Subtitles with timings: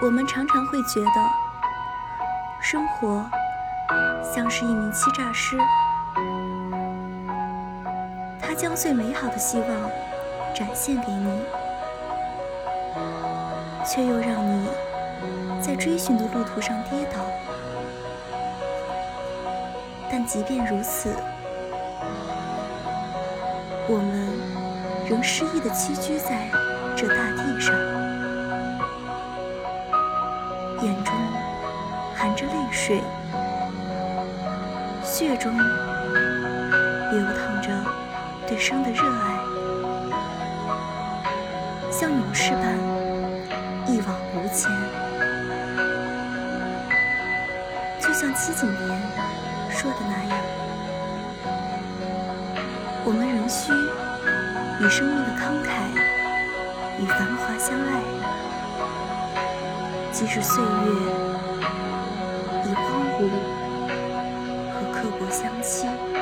[0.00, 1.10] 我们常常会觉得，
[2.60, 3.28] 生活
[4.22, 5.58] 像是一名欺诈师，
[8.40, 9.68] 他将最美好的希望
[10.54, 11.40] 展现给你，
[13.84, 14.68] 却又让你
[15.60, 17.18] 在追寻的路途上跌倒。
[20.08, 21.12] 但即便如此，
[23.88, 26.48] 我们仍失意的栖居在
[30.80, 31.12] 眼中
[32.14, 33.02] 含着泪水，
[35.02, 37.68] 血中流淌着
[38.46, 39.36] 对生的热爱，
[41.90, 42.78] 像勇士般
[43.86, 44.70] 一往无前，
[48.00, 49.00] 就像戚景年。
[49.70, 50.38] 说的那样，
[53.04, 53.72] 我们仍需
[54.82, 55.68] 与生命的慷慨
[56.98, 58.02] 与繁华相爱，
[60.18, 60.68] 即使岁月
[62.64, 63.30] 已荒芜
[64.72, 66.17] 和刻薄相欺。